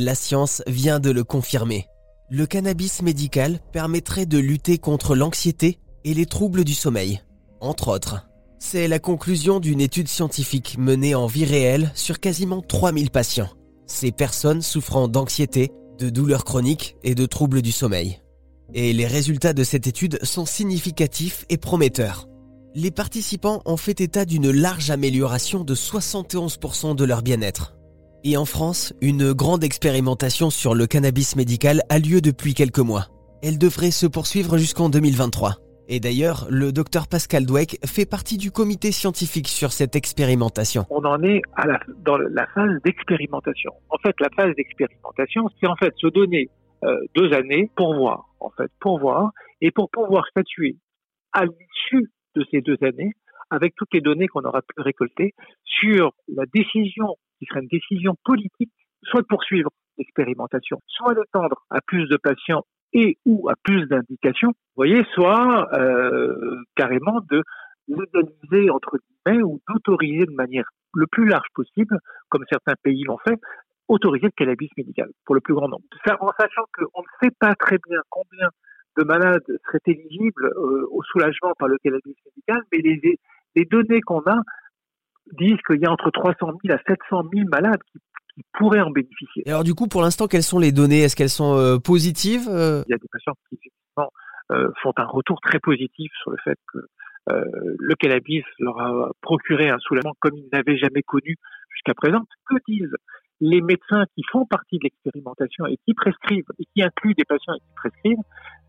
La 0.00 0.14
science 0.14 0.62
vient 0.68 1.00
de 1.00 1.10
le 1.10 1.24
confirmer. 1.24 1.88
Le 2.30 2.46
cannabis 2.46 3.02
médical 3.02 3.58
permettrait 3.72 4.26
de 4.26 4.38
lutter 4.38 4.78
contre 4.78 5.16
l'anxiété 5.16 5.80
et 6.04 6.14
les 6.14 6.24
troubles 6.24 6.62
du 6.62 6.72
sommeil, 6.72 7.20
entre 7.60 7.88
autres. 7.88 8.28
C'est 8.60 8.86
la 8.86 9.00
conclusion 9.00 9.58
d'une 9.58 9.80
étude 9.80 10.06
scientifique 10.06 10.76
menée 10.78 11.16
en 11.16 11.26
vie 11.26 11.44
réelle 11.44 11.90
sur 11.96 12.20
quasiment 12.20 12.62
3000 12.62 13.10
patients. 13.10 13.50
Ces 13.88 14.12
personnes 14.12 14.62
souffrant 14.62 15.08
d'anxiété, 15.08 15.72
de 15.98 16.10
douleurs 16.10 16.44
chroniques 16.44 16.96
et 17.02 17.16
de 17.16 17.26
troubles 17.26 17.60
du 17.60 17.72
sommeil. 17.72 18.20
Et 18.74 18.92
les 18.92 19.06
résultats 19.08 19.52
de 19.52 19.64
cette 19.64 19.88
étude 19.88 20.24
sont 20.24 20.46
significatifs 20.46 21.44
et 21.48 21.56
prometteurs. 21.56 22.28
Les 22.76 22.92
participants 22.92 23.62
ont 23.64 23.76
fait 23.76 24.00
état 24.00 24.24
d'une 24.24 24.52
large 24.52 24.92
amélioration 24.92 25.64
de 25.64 25.74
71% 25.74 26.94
de 26.94 27.04
leur 27.04 27.22
bien-être. 27.22 27.74
Et 28.24 28.36
en 28.36 28.44
France, 28.44 28.92
une 29.00 29.32
grande 29.32 29.62
expérimentation 29.62 30.50
sur 30.50 30.74
le 30.74 30.86
cannabis 30.86 31.36
médical 31.36 31.82
a 31.88 31.98
lieu 32.00 32.20
depuis 32.20 32.52
quelques 32.52 32.80
mois. 32.80 33.06
Elle 33.44 33.58
devrait 33.58 33.92
se 33.92 34.06
poursuivre 34.06 34.58
jusqu'en 34.58 34.88
2023. 34.88 35.54
Et 35.88 36.00
d'ailleurs, 36.00 36.48
le 36.50 36.72
docteur 36.72 37.06
Pascal 37.06 37.46
Dweck 37.46 37.78
fait 37.86 38.10
partie 38.10 38.36
du 38.36 38.50
comité 38.50 38.90
scientifique 38.90 39.46
sur 39.46 39.70
cette 39.70 39.94
expérimentation. 39.94 40.84
On 40.90 41.04
en 41.04 41.22
est 41.22 41.40
à 41.54 41.66
la, 41.66 41.80
dans 42.04 42.18
la 42.18 42.46
phase 42.48 42.82
d'expérimentation. 42.84 43.72
En 43.88 43.98
fait, 43.98 44.14
la 44.20 44.28
phase 44.30 44.54
d'expérimentation, 44.56 45.48
c'est 45.60 45.68
en 45.68 45.76
fait 45.76 45.94
se 45.96 46.08
donner 46.08 46.50
euh, 46.84 46.98
deux 47.14 47.32
années 47.32 47.70
pour 47.76 47.94
voir, 47.94 48.26
en 48.40 48.50
fait, 48.50 48.70
pour 48.80 48.98
voir, 48.98 49.30
et 49.60 49.70
pour 49.70 49.90
pouvoir 49.90 50.26
statuer 50.26 50.76
à 51.32 51.44
l'issue 51.44 52.10
de 52.34 52.44
ces 52.50 52.62
deux 52.62 52.76
années, 52.82 53.12
avec 53.50 53.74
toutes 53.76 53.94
les 53.94 54.00
données 54.00 54.26
qu'on 54.26 54.42
aura 54.42 54.60
pu 54.62 54.82
récolter, 54.82 55.34
sur 55.64 56.12
la 56.28 56.44
décision 56.52 57.16
qui 57.38 57.46
serait 57.46 57.60
une 57.60 57.68
décision 57.68 58.14
politique, 58.24 58.70
soit 59.04 59.22
de 59.22 59.26
poursuivre 59.26 59.70
l'expérimentation, 59.96 60.80
soit 60.86 61.14
d'étendre 61.14 61.64
à 61.70 61.80
plus 61.80 62.08
de 62.08 62.16
patients 62.16 62.64
et 62.92 63.18
ou 63.26 63.48
à 63.48 63.54
plus 63.62 63.86
d'indications, 63.86 64.52
voyez, 64.76 65.04
soit 65.14 65.68
euh, 65.74 66.62
carrément 66.74 67.20
de 67.30 67.42
légaliser 67.88 68.70
entre 68.70 68.98
guillemets 68.98 69.42
ou 69.42 69.60
d'autoriser 69.68 70.26
de 70.26 70.32
manière 70.32 70.64
le 70.94 71.06
plus 71.06 71.28
large 71.28 71.46
possible, 71.54 71.98
comme 72.28 72.44
certains 72.50 72.74
pays 72.82 73.04
l'ont 73.04 73.18
fait, 73.26 73.38
autoriser 73.88 74.26
le 74.26 74.32
cannabis 74.36 74.70
médical 74.76 75.08
pour 75.24 75.34
le 75.34 75.40
plus 75.40 75.54
grand 75.54 75.68
nombre. 75.68 75.84
En 76.20 76.30
sachant 76.38 76.64
qu'on 76.74 77.02
ne 77.02 77.08
sait 77.22 77.34
pas 77.38 77.54
très 77.54 77.78
bien 77.88 78.00
combien 78.10 78.48
de 78.98 79.04
malades 79.04 79.44
seraient 79.66 79.80
éligibles 79.86 80.46
euh, 80.46 80.86
au 80.90 81.02
soulagement 81.04 81.52
par 81.58 81.68
le 81.68 81.76
cannabis 81.82 82.16
médical, 82.26 82.62
mais 82.72 82.80
les 83.54 83.64
données 83.64 84.00
qu'on 84.00 84.20
a 84.20 84.40
disent 85.38 85.58
qu'il 85.66 85.80
y 85.80 85.86
a 85.86 85.90
entre 85.90 86.10
300 86.10 86.52
000 86.64 86.76
à 86.76 86.78
700 86.86 87.28
000 87.34 87.48
malades 87.50 87.80
qui, 87.92 87.98
pourraient 88.56 88.80
en 88.80 88.90
bénéficier. 88.90 89.42
alors 89.48 89.64
du 89.64 89.74
coup, 89.74 89.88
pour 89.88 90.00
l'instant, 90.00 90.28
quelles 90.28 90.44
sont 90.44 90.60
les 90.60 90.70
données? 90.70 91.00
Est-ce 91.00 91.16
qu'elles 91.16 91.28
sont 91.28 91.56
euh, 91.58 91.78
positives 91.78 92.46
euh? 92.48 92.84
Il 92.86 92.92
y 92.92 92.94
a 92.94 92.98
des 92.98 93.08
patients 93.10 93.32
qui 93.48 93.56
effectivement 93.56 94.12
euh, 94.52 94.70
font 94.80 94.92
un 94.96 95.06
retour 95.06 95.40
très 95.40 95.58
positif 95.58 96.12
sur 96.22 96.30
le 96.30 96.36
fait 96.44 96.56
que 96.72 96.78
le 97.30 97.94
cannabis 97.96 98.44
leur 98.58 98.80
a 98.80 99.10
procuré 99.20 99.68
un 99.68 99.76
soulagement 99.80 100.14
comme 100.18 100.34
ils 100.36 100.48
n'avaient 100.50 100.78
jamais 100.78 101.02
connu 101.02 101.36
jusqu'à 101.68 101.92
présent. 101.92 102.22
Que 102.48 102.54
disent 102.66 102.94
les 103.40 103.60
médecins 103.60 104.04
qui 104.14 104.22
font 104.30 104.46
partie 104.46 104.78
de 104.78 104.84
l'expérimentation 104.84 105.66
et 105.66 105.78
qui 105.84 105.94
prescrivent, 105.94 106.46
et 106.58 106.64
qui 106.74 106.82
incluent 106.82 107.14
des 107.14 107.24
patients 107.24 107.54
et 107.54 107.60
qui 107.60 107.74
prescrivent, 107.76 108.22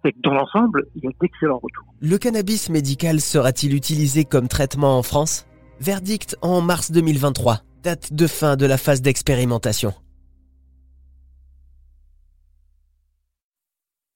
c'est 0.04 0.12
que 0.12 0.20
dans 0.22 0.34
l'ensemble, 0.34 0.86
il 0.96 1.04
y 1.04 1.08
a 1.08 1.12
d'excellents 1.20 1.60
retours. 1.62 1.94
Le 2.02 2.18
cannabis 2.18 2.70
médical 2.70 3.20
sera-t-il 3.20 3.76
utilisé 3.76 4.26
comme 4.26 4.48
traitement 4.48 4.98
en 4.98 5.04
France? 5.04 5.49
Verdict 5.80 6.36
en 6.42 6.60
mars 6.60 6.92
2023, 6.92 7.62
date 7.84 8.12
de 8.12 8.28
fin 8.28 8.58
de 8.58 8.66
la 8.66 8.78
phase 8.78 9.02
d'expérimentation. 9.02 9.94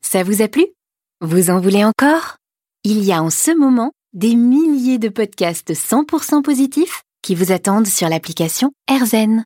Ça 0.02 0.24
vous 0.24 0.42
a 0.42 0.50
plu? 0.50 0.66
Vous 1.22 1.50
en 1.50 1.62
voulez 1.62 1.86
encore? 1.86 2.36
Il 2.84 3.04
y 3.06 3.14
a 3.14 3.24
en 3.24 3.30
ce 3.30 3.58
moment 3.58 3.94
des 4.12 4.36
milliers 4.36 5.00
de 5.00 5.08
podcasts 5.08 5.72
100% 5.72 6.42
positifs 6.42 7.04
qui 7.22 7.34
vous 7.34 7.54
attendent 7.54 7.88
sur 7.88 8.10
l'application 8.10 8.74
AirZen. 8.92 9.46